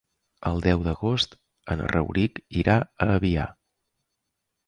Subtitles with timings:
[0.51, 1.35] El deu d'agost
[1.75, 3.47] en Rauric irà a Avià.